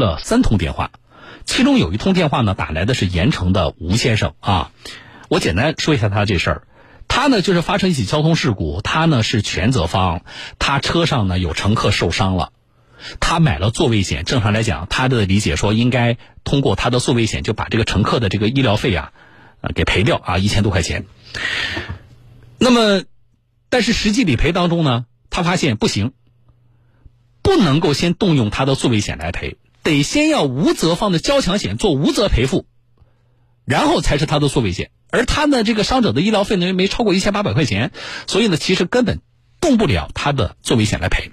[0.00, 0.90] 了三通电话，
[1.44, 4.72] 其中有一通电话呢打来的是盐城的吴先生啊。
[5.28, 6.62] 我简单说一下他这事儿，
[7.06, 10.22] 他呢就是发生一起交通事故，他呢是全责方，
[10.58, 12.52] 他车上呢有乘客受伤了，
[13.20, 14.24] 他买了座位险。
[14.24, 19.12] 正常来讲，他的理解说应该通过他的座位险就把这个乘客的这个医疗费啊，
[19.60, 21.06] 呃给赔掉啊一千多块钱。
[22.58, 23.04] 那么，
[23.68, 26.12] 但是实际理赔当中呢，他发现不行，
[27.40, 29.56] 不能够先动用他的座位险来赔，
[29.90, 32.66] 得先要无责方的交强险做无责赔付，
[33.64, 34.90] 然后才是他的座位险。
[35.10, 37.90] 而他呢，这个伤者的医疗费呢没超过一千八百块钱，
[38.28, 39.20] 所以呢，其实根本
[39.60, 41.32] 动不了他的座位险来赔，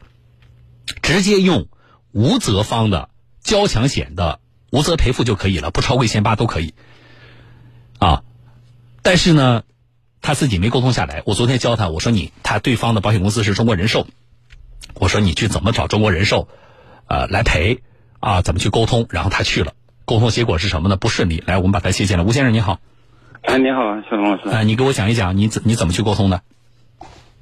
[1.04, 1.68] 直接用
[2.12, 3.10] 无责方的
[3.42, 4.40] 交强险的
[4.72, 6.74] 无责赔付就可以了，不超过一千八都可以。
[8.00, 8.24] 啊，
[9.04, 9.64] 但是呢，
[10.22, 11.22] 他自己没沟通下来。
[11.26, 14.08] 我昨天教他，我说你，他对方的保险公司是中国人寿，
[14.96, 16.48] 我说你去怎么找中国人寿，
[17.08, 17.84] 呃，来赔
[18.20, 18.42] 啊？
[18.42, 19.08] 怎么去沟通？
[19.10, 19.74] 然后他去了，
[20.06, 20.96] 沟通结果是什么呢？
[20.96, 21.44] 不顺利。
[21.46, 22.24] 来，我们把他接进来。
[22.24, 22.80] 吴先生你好。
[23.42, 24.50] 哎，你好，小龙老师。
[24.50, 26.42] 哎，你给我讲一讲，你怎你怎么去沟通的？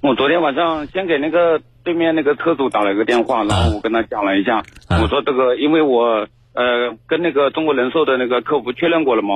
[0.01, 4.61] 我昨天晚上先给那个对面那个车主打了一个电话，然后我跟他讲了一下，
[5.01, 9.35] 我说这个，因为我呃跟那个中国人寿的那个客服确认过了嘛，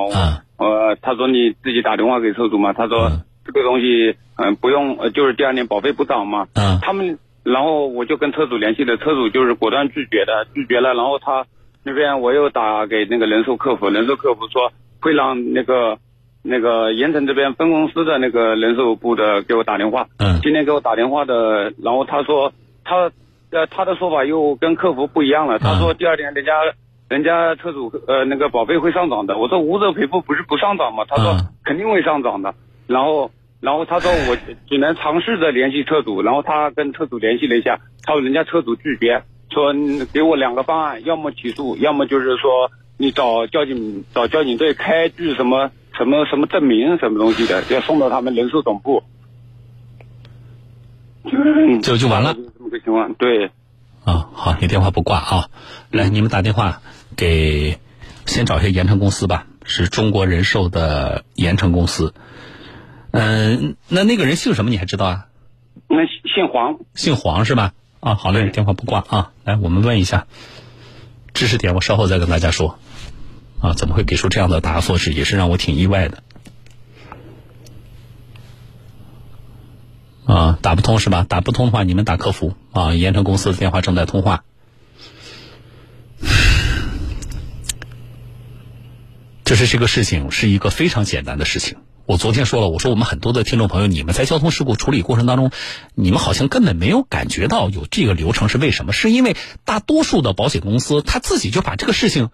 [0.58, 3.10] 呃，他说你自己打电话给车主嘛，他说
[3.46, 6.48] 这个东西嗯不用，呃就是第二年保费不涨嘛，
[6.84, 7.18] 他们，
[7.50, 11.46] 然后我就跟车主联系的，车主就是果断拒绝的，拒绝了，然后他
[11.84, 15.98] 那边我又打给那个人寿客服，人寿客服说会让那个。
[16.42, 22.54] 那个盐城这边分公司的那个人寿部的给我打电话，嗯，今天给我打电话的，然后他说
[22.86, 23.12] 他
[23.52, 26.54] 呃他的说法又跟客服不一样了，他说第二天人家
[27.10, 31.04] 人家车主呃那个保费会上涨的，我说无责赔付不是不上涨吗？
[31.10, 32.56] 他说肯定会上涨的，
[32.88, 33.30] 然后
[33.60, 39.74] 然后他说我只能尝试着联系车主，然后他跟车主联系了一下，他说人家车主拒绝，说
[40.14, 45.72] 给我两个方案，要么起诉，要么就是说你找交警找交警队开具什么。
[45.98, 49.04] 什么什么证明什么东西的，要送到他们人寿总部，
[51.82, 52.34] 就就完了。
[52.34, 53.48] 这么个情况，对。
[54.06, 55.50] 啊，好，你电话不挂啊。
[55.92, 56.82] 来，你们打电话
[57.18, 57.80] 给，
[58.26, 62.14] 先找一下盐城公司吧，是中国人寿的盐城公司。
[63.12, 64.70] 嗯，那那个人姓什么？
[64.72, 65.28] 你还知道啊？
[65.88, 66.80] 那姓黄。
[66.94, 67.74] 姓黄是吧？
[68.00, 69.32] 啊，好嘞，电话不挂啊。
[69.44, 70.28] 来，我们问一下，
[71.34, 72.78] 知识点我稍后再跟大家说。
[73.62, 74.98] 啊，怎么会给出这样的答复？
[74.98, 76.24] 是也是让我挺意外的。
[80.26, 81.26] 啊，打不通是吧？
[81.28, 82.94] 打不通的话，你们打客服啊。
[82.94, 84.44] 盐城公司的电话正在通话。
[89.44, 91.80] 这是这个事情是一个非常简单的事情。
[92.10, 95.52] 我昨天说了，我说我们很多的听众朋友，你们在交通事故处理过程当中，
[95.94, 98.94] 你们好像根本没有感觉到有这个流程，是为什么？
[98.94, 102.32] 是因为大多数的保险公司他自己就把这个事情。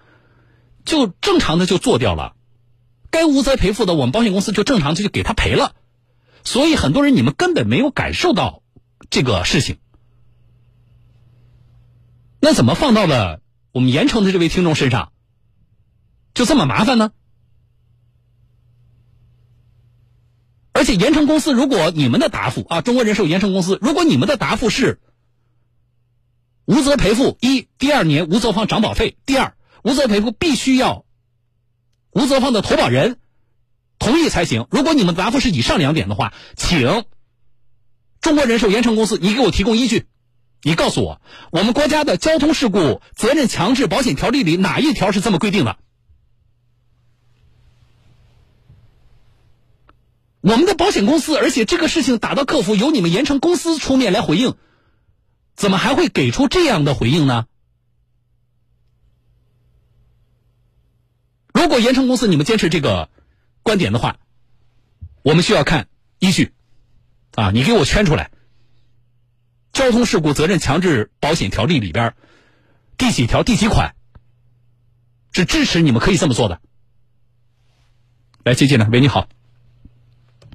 [0.85, 2.38] 就正常的就做掉了，
[3.12, 5.74] 该无责赔付的，我们保险公司就正常的就给他赔了，
[6.46, 8.62] 所以很多人你们根本没有感受到
[9.09, 9.75] 这个事情，
[12.40, 13.41] 那怎么放到了
[13.74, 15.12] 我们盐城的这位听众身上，
[16.34, 17.12] 就这么麻烦呢？
[20.75, 25.00] 而且盐城公司，如果你们的答复啊，中国人寿盐城公司，如果你们的答复是
[26.66, 29.56] 无责赔付，一，第二年无责方涨保费，第二。
[29.84, 31.06] 无责赔付必须要
[32.12, 33.19] 无责方的投保人
[34.00, 34.68] 同意才行。
[34.69, 37.06] 如果你们答复是以上两点的话，请
[38.19, 40.08] 中国人寿盐城公司，你给我提供依据。
[40.62, 41.22] 你告诉我，
[41.52, 45.78] 我们国家的交通事故责任强制保险条例里哪一条是这么规定的？
[50.45, 54.53] 我们的保险公司，而且这个事情打到客服，由你们盐城公司出面来回应，
[55.56, 57.47] 怎么还会给出这样的回应呢？
[61.51, 63.09] 如果盐城公司你们坚持这个
[63.63, 64.19] 观点的话，
[65.23, 65.88] 我们需要看
[66.19, 66.53] 依据
[67.34, 68.29] 啊，你给我圈出来。
[69.73, 72.16] 交通事故责任强制保险条例里边
[72.97, 73.95] 第几条第几款
[75.31, 76.61] 是支持你们可以这么做的？
[78.43, 79.28] 来接进来，喂，你好。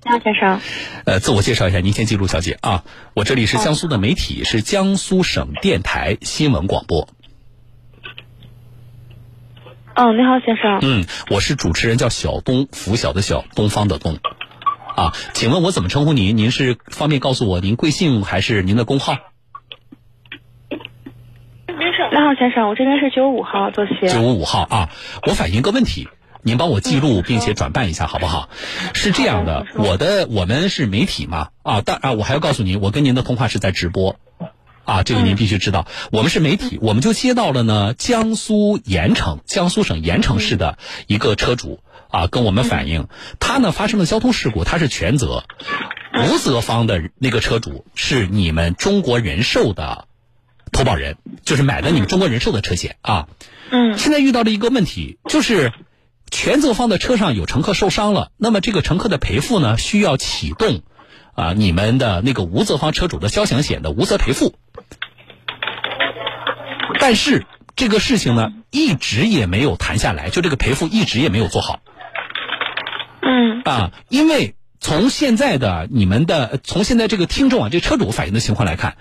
[0.03, 0.61] 你好，先生。
[1.05, 2.85] 呃，自我介绍一下，您先记录，小姐啊。
[3.15, 7.07] 我这里是江苏的媒体，是江苏省电台新闻广播。
[9.95, 10.79] 嗯，你好，先生。
[10.81, 14.17] 嗯，我是主持人，叫小东，拂晓的晓，东方的东。
[14.97, 16.35] 啊，请问我怎么称呼您？
[16.39, 19.19] 您是方便告诉我您贵姓还是您的工号？
[21.67, 24.09] 你好，先生，我这边是九五号坐席。
[24.09, 24.89] 九五五号啊，
[25.27, 26.09] 我反映个问题，
[26.43, 28.49] 您帮我记录并且转办一下好不好？
[28.95, 34.17] 是这样的，我的我们是媒体嘛啊，当啊，我还要告诉您，我跟您的通话是在直播。
[34.85, 35.87] 啊，这个您必须知道。
[36.11, 41.79] 我们是媒体，我们就接到了呢江苏盐城，江苏省盐城市的一个车主
[42.09, 43.07] 啊，跟我们反映，
[43.39, 45.45] 他呢发生了交通事故，他是全责，
[46.27, 50.09] 无责方的那个车主是你们中国人寿的
[50.73, 53.29] 投保人，就是买的你们中国人寿的车险啊。
[53.71, 53.97] 嗯。
[53.97, 55.73] 现在遇到了一个问题，就是
[56.31, 60.83] 全责方的车上有乘客受伤了，那么这个乘客的赔付呢，需要启动。
[61.37, 64.53] 啊，你们的那个无责方车主的交强险的无责赔付，
[66.99, 67.47] 但是
[67.77, 71.81] 这个事情呢，一直也没有谈下来，就这个赔付一直也没有做好。
[73.23, 73.63] 嗯。
[73.63, 78.99] 啊，因为从现在的你们的，从现在这个听众啊，这车主反映的情况来看，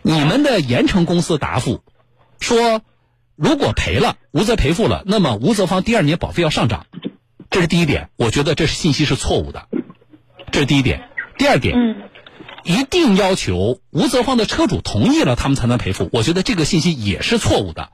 [0.00, 1.82] 你们的盐城公司答复
[2.40, 2.80] 说，
[3.36, 6.86] 如果赔了无责赔付了，那么无责方第二年保费要上涨，
[7.50, 9.68] 这是第一点，我觉得这是信息是错误的，
[10.50, 11.10] 这是第一点。
[11.38, 11.96] 第二点，嗯，
[12.64, 16.08] 一定要求无责方的车主同意了，他们才能赔付。
[16.14, 17.90] 我觉得这个信息也是错误的，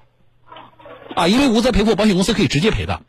[1.16, 3.00] 啊，因为无责赔付，保险公司可以直接赔的。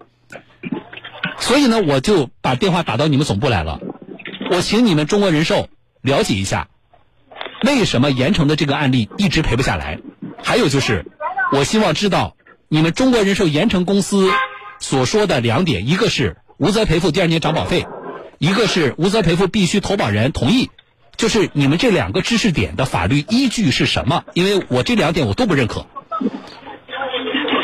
[1.37, 3.79] 所以呢，我就把电话打到你们总部来了，
[4.49, 5.69] 我请你们中国人寿
[6.01, 6.69] 了解一下，
[7.63, 9.99] 为什么盐城的这个案例一直赔不下来。
[10.43, 11.05] 还有就是，
[11.53, 12.35] 我希望知道
[12.67, 14.27] 你们中国人寿盐城公司
[14.79, 17.85] 所说的两点，一个是无责赔付第二年涨保费。
[18.39, 20.71] 一个是无责赔付必须投保人同意，
[21.15, 24.23] 就是你们这两个知识点的法律依据是什么？
[24.33, 25.85] 因为我这两点我都不认可，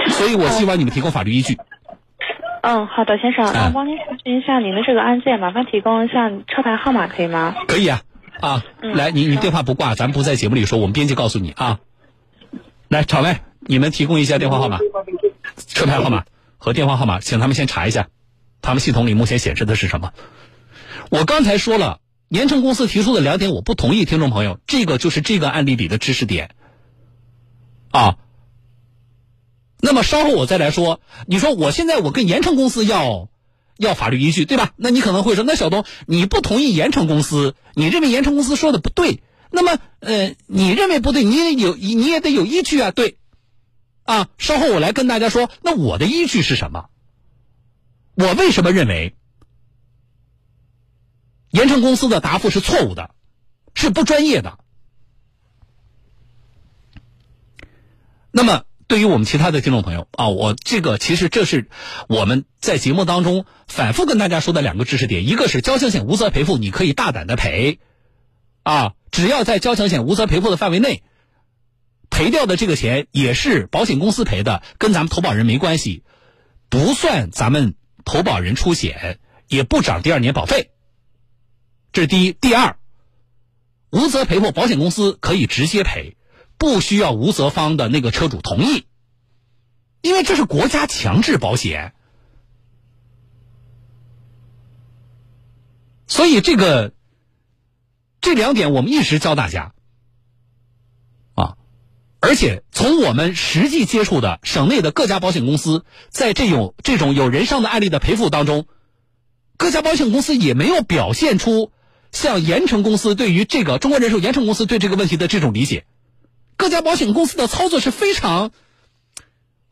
[0.09, 1.57] 所以我希望你们提供法律依据。
[2.61, 7.55] 嗯，好的，先生，那我帮您查询一下您的这个案件，麻烦提供一下车牌号码可以吗？
[7.67, 8.01] 可以啊，
[8.39, 11.79] 啊，来，你你电话不挂，咱不在节目里说，我们编辑告诉你啊。
[12.87, 14.79] 来，场外，你们提供一下电话号码、
[15.67, 16.25] 车牌号码
[16.57, 18.09] 和电话号码，请他们先查一下，
[18.63, 20.11] 他们系统里目前显示的是什么？
[21.11, 21.99] 我刚才说了，
[22.29, 26.49] 盐城公司提出的两点我不同意，听众朋友，这个就是这个案例里的知识点，
[27.91, 28.17] 啊。
[29.79, 33.29] 那么稍后我再来说，你说我现在我跟盐城公司要
[33.77, 34.73] 要法律依据，对吧？
[34.77, 43.18] 那你可能会说，那小东你不同意盐城公司，你认为盐城公司说的不对，那么呃，你认为不对，你也有你也得有依据啊，对，
[44.09, 46.89] 啊，稍后我来跟大家说，那我的依据是什么？
[48.15, 49.15] 我为什么认为？
[51.51, 53.11] 盐城公司的答复是错误的，
[53.75, 54.57] 是不专业的。
[58.31, 61.69] 那么，对于我们其他的听众朋友啊，我这个其实这是
[62.07, 67.77] 我们在节目当中反复跟大家说的两个知识点：一个是交强险无责赔付，你可以大胆的赔，
[68.63, 71.03] 啊，只要在交强险无责赔付的范围内，
[72.19, 76.03] 赔掉的这个钱也是保险公司赔的，跟咱们投保人没关系，
[76.67, 80.69] 不算咱们投保人出险，也不涨第二年保费。
[81.93, 82.75] 这是第一，第二，
[83.89, 86.17] 无责赔付保险公司可以直接赔，
[86.57, 88.83] 不需要无责方的那个车主同意，
[90.01, 91.93] 因为这是国家强制保险，
[96.05, 96.91] 所以这个
[98.19, 99.73] 这两点我们一直教大家，
[102.21, 108.65] 而且从我们实际接触的省内的各家保险公司，在这种这种有人伤的案例的赔付当中，
[109.57, 111.71] 各家保险公司也没有表现出。
[112.11, 115.85] 像盐城公司对于这个中国人寿盐城公司对这个问题的这种理解，
[116.57, 118.51] 各家保险公司的操作是非常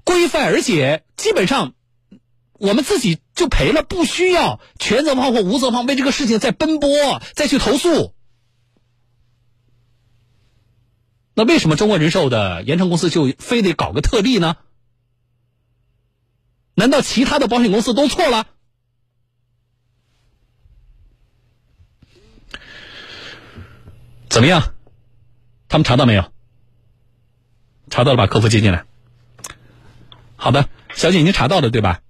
[0.04, 1.74] 规范，而且基本上
[2.54, 8.14] 我们自己就赔了，不需要全责方或无责方为这个事情再奔波再去投诉。
[11.40, 14.58] 那为什么中国人寿的盐城公司就非得搞个特例呢？
[16.74, 18.48] 难道其他的保险公司都错了？
[24.28, 24.74] 怎么样？
[25.70, 26.32] 他们查到没有？
[27.92, 28.86] 查到了，把客服接进来。
[30.38, 32.02] 好的，小姐，已经查到了对吧？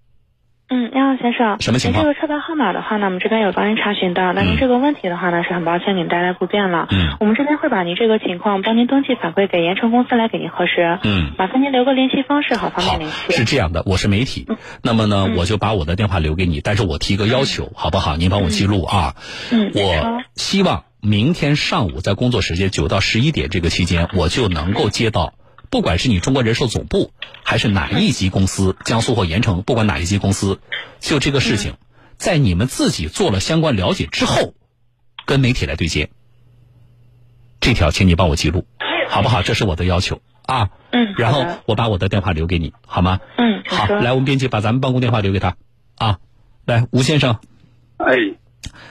[1.17, 1.59] 先生。
[1.59, 2.03] 什么情况？
[2.03, 4.33] 这个车牌号码的话呢，我们这边有帮您查询到。
[4.33, 6.87] 那您这个问题的话呢，是很抱歉给您带来不便了。
[6.91, 7.17] 嗯。
[7.19, 10.99] 我们这边会把您这个情况帮您登记反馈给盐城公司来给您核实。
[11.03, 11.31] 嗯。
[11.37, 13.33] 麻烦您留个联系方式，好方便联系。
[13.33, 14.47] 是这样的，我是媒体，
[14.83, 18.15] 那么呢，我就把我的电话留给你，但是我提个要求，好不好？
[18.17, 19.15] 您帮我记录啊。
[19.51, 19.71] 嗯。
[19.73, 20.83] 我希望。
[20.99, 25.35] 明天上午在工作时间九到十一点这个期间，我就能够接到，
[25.69, 27.11] 不管是你中国人寿总部，
[27.43, 30.59] 还是哪一级公司，江苏或盐城，不管哪一级公司，
[30.99, 31.75] 就这个事情，
[32.17, 34.53] 在你们自己做了相关了解之后，
[35.25, 36.09] 跟媒体来对接。
[37.59, 38.65] 这条，请你帮我记录，
[39.09, 39.41] 好不好？
[39.41, 40.69] 这是我的要求啊。
[40.91, 41.13] 嗯。
[41.17, 43.19] 然后我把我的电话留给你，好吗？
[43.37, 43.63] 嗯。
[43.67, 45.57] 好，来，我们编辑把咱们办公电话留给他
[45.95, 46.19] 啊。
[46.65, 47.39] 来，吴先生。
[47.97, 48.15] 哎。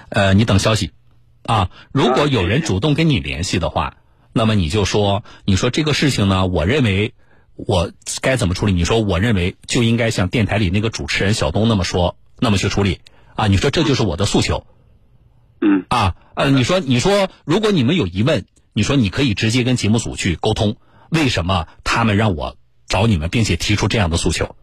[0.08, 0.92] 呃，你等消息。
[1.42, 3.96] 啊，如果有人主动跟你联系的话，
[4.36, 7.14] 那么你就说，你说这个事情呢，我认为
[7.54, 7.90] 我
[8.20, 8.74] 该怎么处理？
[8.74, 13.00] 你说我认为就应该像电台里那个主持人小东那么说，那么去处理
[13.34, 13.46] 啊？
[13.46, 14.66] 你说这就是我的诉求。
[15.62, 20.76] 嗯啊呃，你说你说如果你们有疑问，你说你可以直接跟节目组去沟通，
[21.08, 24.54] 为什么他们让我找你们，并且提出这样的诉求？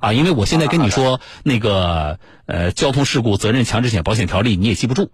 [0.00, 5.12] 啊，因为我现在跟你说那个呃交通事故责任强制险保险条例你也记不住。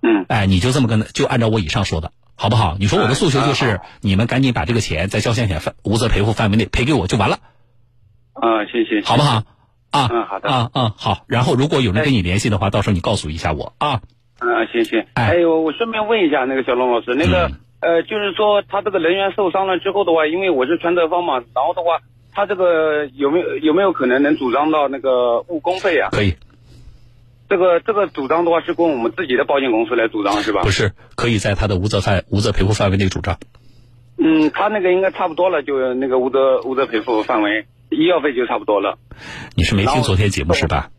[0.00, 0.24] 嗯。
[0.26, 2.12] 哎，你就这么跟，就按照我以上说的。
[2.42, 2.76] 好不好？
[2.80, 7.36] 你说我的诉求就是，你们赶紧把这个钱在交强险范无责赔付范围内赔给我就完了。
[8.32, 9.44] 啊，行行，好不好？
[9.92, 11.22] 啊，嗯，好的，啊嗯好。
[11.28, 14.00] 然后如果有人跟你联系的话，到时候你告诉一下我啊。
[14.40, 15.06] 嗯，谢谢。
[15.14, 22.00] 还有，我顺便问一下那个小龙老师，那个呃，就是说他这个人员受伤了之后的话，因为我是全责方嘛，然后的话，
[22.32, 26.08] 他这个有没有有没有可能能主张到那个误工费啊？
[26.10, 26.34] 可以。
[27.48, 30.62] 这个这个主张的话是供我们自己的保险公司来主张是吧？
[30.62, 33.38] 不是，可以在他的无责范无责赔付范围内主张。
[34.16, 38.98] 嗯，他那个应该差不多了，就那个无责无责赔付范围，医药费就差不多了。
[39.54, 40.90] 你是没听昨天节目是吧？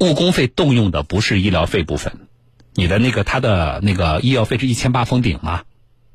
[0.00, 2.28] 误工费动用的不是医疗费部分，
[2.74, 5.62] 你的那个他的那个医药费是一千八封顶嘛，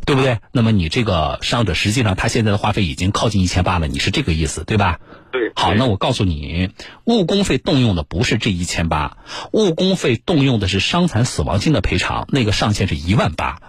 [0.07, 0.39] 对不对？
[0.53, 5.01] 那么你这个伤者实际上他现在的花费已经靠近一千八了，你是这个意思对吧？
[5.33, 6.69] 对，好，那我告诉你，
[7.03, 9.17] 误工费动用的不是这一千八，
[9.51, 13.59] 误工费动用的是伤残死亡金的赔偿，那个上限是一万八。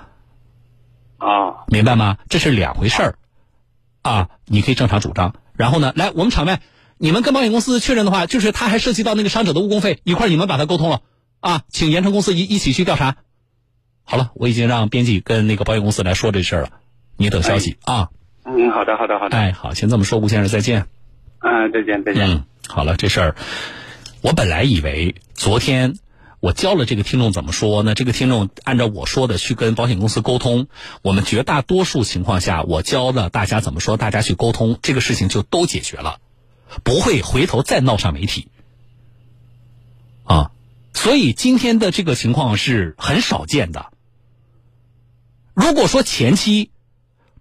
[1.16, 2.18] 啊，明白吗？
[2.28, 3.18] 这是两回事儿，
[4.02, 5.35] 啊，你可以正常主张。
[5.57, 6.61] 然后呢，来，我们场外，
[6.99, 11.02] 你们跟保险公司确认的话，就是他还涉及到那个伤者的误工费一块，你们把它沟通了
[11.40, 13.16] 啊，请盐城公司一一起去调查。
[14.11, 16.71] 好了，我已经让编辑跟那个保险公司来说这事儿了，
[17.19, 18.09] 你等消息啊。
[18.43, 19.37] 嗯，好的，好的，好的。
[19.37, 20.87] 哎，好，先这么说，吴先生，再见。
[21.41, 22.27] 嗯，再见，再见。
[22.27, 23.37] 嗯，好了，这事儿，
[24.23, 25.99] 我本来以为昨天
[26.41, 30.69] 我教了这个听众怎么说，呢这个听众按照我说的去跟保险公司沟通，
[31.03, 36.19] 我们绝大多数情况下，我教了大家怎么说，大家去沟通，这个事情就都解决了，
[36.83, 38.49] 不会回头再闹上媒体。
[40.25, 40.50] 啊，
[40.95, 43.93] 所以今天的这个情况是很少见的。
[45.59, 46.71] 如果说前期，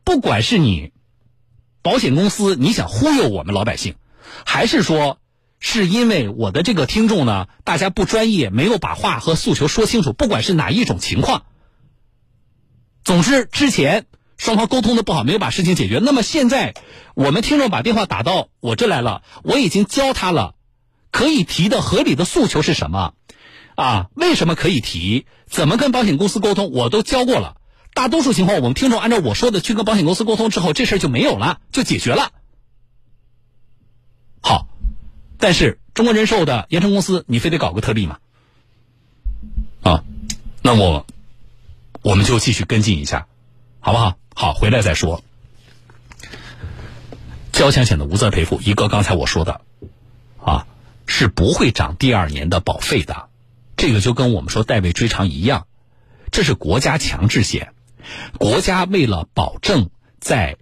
[0.04, 0.92] 不管是你。
[1.84, 3.96] 保险公司，你想忽悠我们老百姓，
[4.44, 5.20] 还是说
[5.60, 7.48] 是因为我的这个听众呢？
[7.64, 10.14] 大家不专业，没有把话和诉求说清楚。
[10.14, 11.46] 不管是哪一种情况，
[13.06, 16.02] 总之之前双方沟通的不好，没有把事情解决。
[16.04, 16.74] 那么现在
[17.14, 20.56] 我们听众把电话打到我这来了，我已经教他了，
[21.12, 23.14] 可以提的合理的诉求是什么？
[23.76, 25.28] 啊，为什么可以提？
[25.46, 26.72] 怎么跟保险公司沟通？
[26.72, 27.57] 我都教过了。
[27.98, 32.32] 大多数情况，我们听众按照我说的去跟保险公司沟通之后，这事儿就没有了，就解决了。
[34.40, 34.68] 好，
[35.40, 38.20] 但是中国人寿的盐城公司，你非得搞个特例嘛？
[39.82, 40.04] 啊，
[40.62, 41.08] 那我
[42.04, 43.26] 我们就继续跟进一下，
[43.80, 44.20] 好不好？
[44.36, 45.24] 好，回来再说。
[47.52, 49.62] 交强险的无责赔付，一个刚才我说的，
[50.40, 50.68] 啊，
[51.08, 53.30] 是不会涨第二年的保费的，
[53.76, 55.66] 这个就跟我们说代位追偿一样，
[56.30, 57.74] 这是国家强制险。
[58.38, 60.58] 国家为了保证在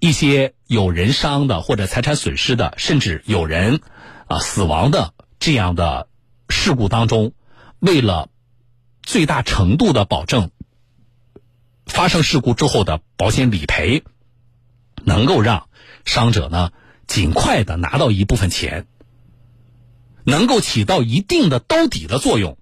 [0.00, 3.80] 一些有人伤的或者财产损失的，甚至有人
[4.26, 6.08] 啊死亡的这样的
[6.48, 7.32] 事故当中，
[7.78, 8.30] 为了
[9.02, 10.50] 最大程度的保证
[11.86, 14.04] 发生事故之后的保险理赔，
[15.04, 15.68] 能够让
[16.04, 16.72] 伤者呢
[17.06, 18.86] 尽快的拿到一部分钱，
[20.24, 22.56] 能够起到一定的兜底的作用，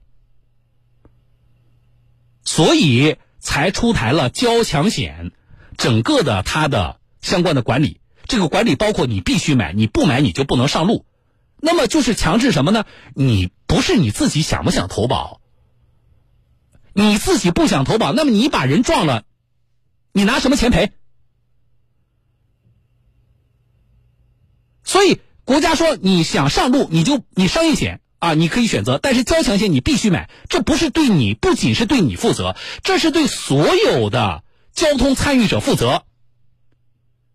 [2.44, 3.16] 所以。
[3.40, 5.32] 才出台了交强险，
[5.76, 11.04] 整个的它的相关的管理，这个管理包括你必须买，你不买你就不能上路。
[11.60, 12.84] 那么就是强制什么呢？
[13.14, 15.40] 你不是你自己想不想投保？
[16.92, 19.24] 你自己不想投保，那么你把人撞了，
[20.12, 20.92] 你拿什么钱赔？
[24.84, 28.00] 所以国家说你想上路，你就你商业险。
[28.18, 36.02] 啊，你可以选择，但是交强险你必须买，这不是对你，不仅是对你负责，这是对所有的交通参与者负责。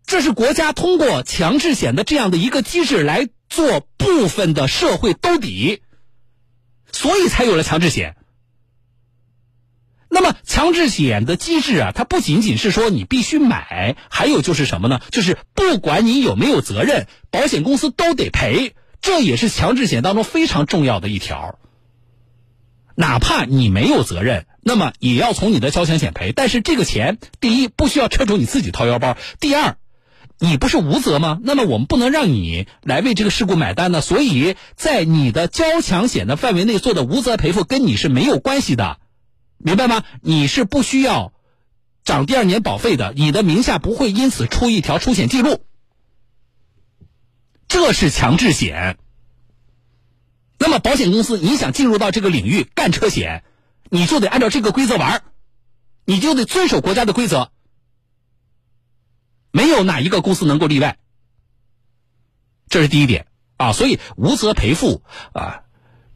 [0.06, 5.80] 这是国家通过强制险的这样的一个机制来做部分的社会兜底，
[6.92, 8.16] 所以才有了强制险。
[10.10, 15.00] 那么强制险的机制啊，它不仅仅是说你必须买，还有就是什么呢？
[15.10, 18.76] 就是不管你有没有责任，保险公司都得赔。
[19.04, 21.58] 这也是强制险当中非常重要的一条。
[22.94, 26.32] 哪怕你没有责任，那么也要从你的交强险赔。
[26.32, 29.76] 但是这个钱，第一不需要车主你自己掏腰包；第二，
[30.38, 31.38] 你不是无责吗？
[31.42, 34.00] 那么我们不能让你来为这个事故买单呢。
[34.00, 39.00] 所以在你的交强险的范围内做的无责赔付跟你是没有关系的，
[39.58, 40.02] 明白吗？
[40.22, 41.34] 你是不需要
[42.04, 45.60] 涨第二年保费的，你的名下不会因此出一条出险记录。
[47.74, 48.98] 这是强制险。
[50.58, 53.42] 那么保险公司，你想进入到这个领域干车险，
[53.90, 55.24] 你就得按照这个规则玩
[56.04, 57.50] 你就得遵守国家的规则。
[59.50, 60.98] 没有哪一个公司能够例外。
[62.68, 63.26] 这是第一点
[63.56, 65.02] 啊，所以无责赔付
[65.32, 65.62] 啊。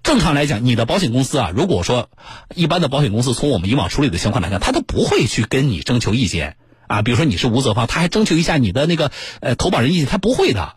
[0.05, 2.09] 正常来讲，你的保险公司啊，如果说
[2.55, 7.03] 一般的保险公司从我们以往处理的情况来看，他都不会去跟你征求意见啊。
[7.03, 9.11] 比如说你是无责方，他还征求一下你的那个
[9.41, 10.77] 呃投保人意见，他不会的。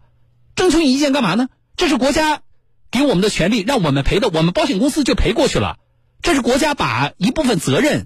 [0.61, 1.47] 征求你意见干嘛呢？
[1.75, 2.41] 这是国家
[2.91, 5.77] 给我们的权利，让我们赔的，我们保险公司就赔过去了。
[6.21, 8.05] 这是国家把一部分责任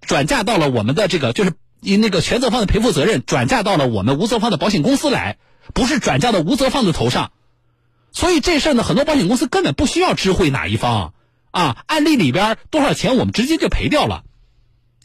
[0.00, 1.52] 转嫁到了我们的这个，就是
[1.82, 5.36] 那个全责方的赔付责任转嫁到了我们无责方的保险公司来，
[5.74, 7.32] 不是转嫁到无责方的头上。
[8.12, 11.12] 所以这事儿呢，很多保险公司根本不需要知会哪一方
[11.50, 11.76] 啊。
[11.86, 14.22] 案例里边多少钱，我们直接就赔掉了。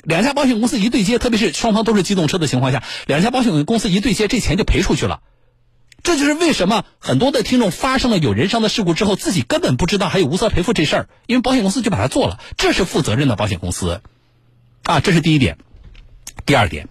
[0.02, 5.20] 两家保险公司一对接，特别是双方都是机动车的情况下，两家保险公司一对接，这钱就赔出去了。
[6.06, 12.40] 这就是为什么很多的听众发生了有人伤的事故之后，自己根本不知道还有无责赔付这事儿，因为保险公司就把它做了。
[12.56, 14.02] 这是负责任的保险公司
[14.84, 15.58] 啊，这是第一点。
[16.46, 16.88] 第二点，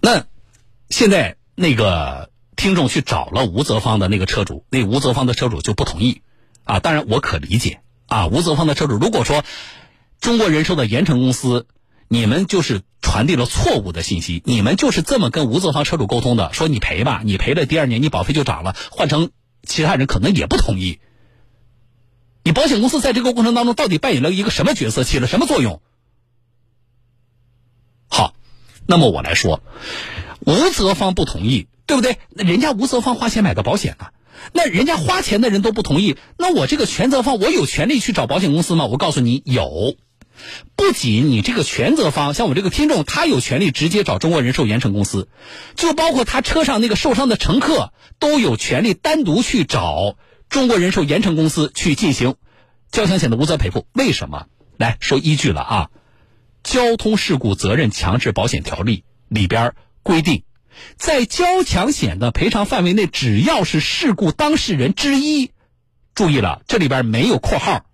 [0.00, 0.26] 那
[0.90, 2.30] 现在那个。
[2.56, 6.22] 听众去找了无责方的那个车主，那无责方的车主就不同意，
[6.62, 9.42] 啊，当然我可理解，啊，无责方的车主如果说
[10.20, 11.66] 中国人寿的盐城公司，
[12.08, 19.30] 你们就是传递了错误的信息，你们就是这么跟无责方车主沟通的，说你赔吧，你赔了第二年你保费就涨了，换成
[19.62, 21.00] 其他人可能也不同意。
[22.42, 25.80] 你保险公司在这个过程当中到底扮演了一个什么角色，起了什么作用？
[28.08, 28.34] 好，
[28.86, 29.60] 那么我来说，
[30.40, 31.68] 无责方不同意。
[31.86, 32.16] 对不对？
[32.30, 34.06] 那人家无责方花钱买的保险呢？
[34.54, 38.86] 那人家花钱的人都不同意，那我这个全责方我有权利去找保险公司吗？
[38.86, 39.94] 我告诉你，有。
[40.76, 45.28] 不仅你这个全责方，像我这个听众，他有权利直接找中国人寿盐城公司，
[45.74, 50.16] 就包括他车上那个受伤的乘客，都有权利单独去找
[50.48, 52.36] 中国人寿盐城公司去进行
[52.90, 53.86] 交强险的无责赔付。
[53.92, 54.46] 为什么？
[54.76, 55.90] 来说依据了啊，
[56.68, 60.42] 《交通事故责任强制保险条例》里边规定。
[60.96, 65.52] 在交强险的赔偿范围内，只要是事故当事人之一，
[66.16, 67.86] 注意了，这里边没有括号，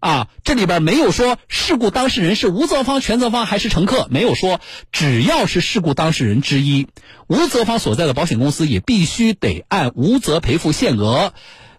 [0.00, 4.60] 啊，这里边没有说事故当事人是无责方、全责方还是乘客，没有说，
[4.92, 6.88] 只要是事故当事人之一，
[7.28, 11.32] 无责方所在的保险公司也必须得按无责赔付限额。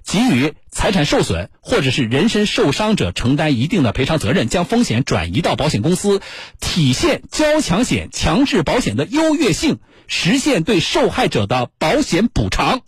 [0.04, 6.22] 给予财产受损或者是人身受伤者承担一定的赔偿责任，将风险转移到保险公司，
[6.60, 12.82] 体现交强险强制保险的优越性，实现对受害者的保险补偿。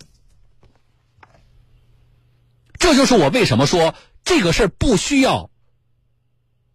[2.79, 3.93] 这就是我为什么说
[4.23, 5.49] 这个事儿不需要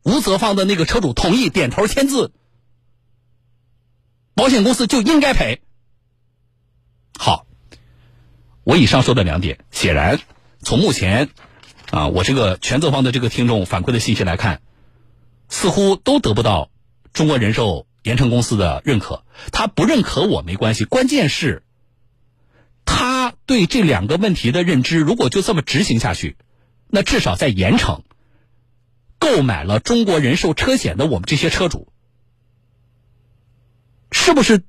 [0.03, 2.33] 无责方的那个车主同意点头签字，
[4.35, 5.63] 保险公司就应该赔。
[7.19, 7.45] 好。
[8.65, 10.21] 我以上说的两点，显然
[10.61, 11.31] 从目前
[11.91, 14.61] 啊，我这个全责方的这个听众反馈的信息来看，
[15.49, 16.71] 似乎都得不到
[17.15, 19.25] 中国人寿盐城公司的认可。
[19.53, 21.63] 他不认可我没关系，关键是
[22.85, 26.37] 他对这两个问题的认知，如果就这么执行下去，
[26.89, 28.03] 那至少在盐城
[29.19, 31.93] 购买了中国人寿车险的我们这些车主，
[34.11, 34.63] 是不是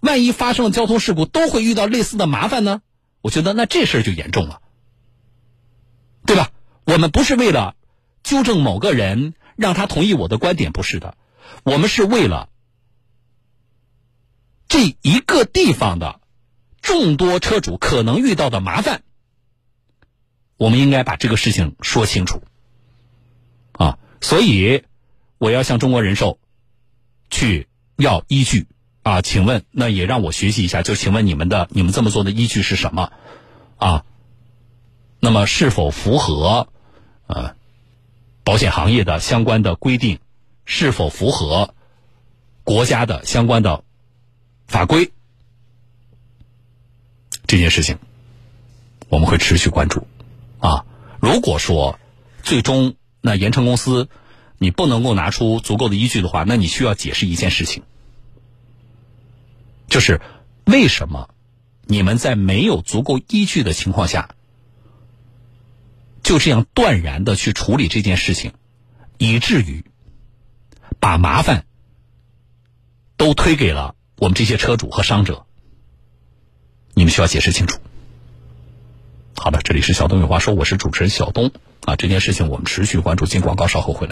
[0.00, 2.82] 万一发生了交通事故，都会遇到类似的麻烦呢？
[3.20, 4.60] 我觉得那这事儿就严重了，
[6.26, 6.50] 对吧？
[6.84, 7.76] 我们不是为了
[8.24, 11.16] 纠正某个人，让他同意我的观点，不是的。
[11.62, 12.48] 我们是为了
[14.66, 16.20] 这一个地方的
[16.80, 19.04] 众多车主可能遇到的麻烦，
[20.62, 22.40] 我们应该把这个事情说清楚
[23.72, 23.98] 啊。
[24.20, 24.84] 所以
[25.38, 26.38] 我要向中国人寿
[27.30, 28.68] 去要依据。
[29.02, 30.82] 啊，请问，那也让我学习一下。
[30.82, 33.10] 就请问你们的，你们这么做的依据是什么？
[33.76, 34.04] 啊，
[35.18, 36.68] 那么是否符合
[37.26, 37.56] 呃
[38.44, 40.20] 保险行业的相关的规定？
[40.64, 41.74] 是否符合
[42.62, 43.82] 国家的相关的
[44.68, 45.10] 法规？
[47.48, 47.98] 这件事情
[49.08, 50.06] 我们会持续关注。
[50.62, 50.86] 啊，
[51.20, 51.98] 如果说
[52.44, 54.08] 最终那盐城公司
[54.58, 57.82] 你不能够拿出足够的依据的话，那你需要解释一件事情。
[59.88, 60.20] 就是
[60.64, 61.28] 为什么
[61.84, 64.36] 你们在没有足够依据的情况下，
[66.22, 68.52] 就这样断然的去处理这件事情，
[69.18, 69.84] 以至于
[71.00, 71.66] 把麻烦
[73.16, 75.44] 都推给了我们这些车主和伤者？
[76.94, 77.80] 你们需要解释清楚。
[79.34, 81.50] 好的，这里是小东有话说，我是主持人小东
[81.84, 81.96] 啊。
[81.96, 84.10] 这件事情我们持续关注，进广告稍后回来。